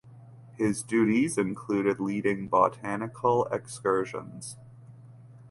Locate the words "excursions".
3.51-4.57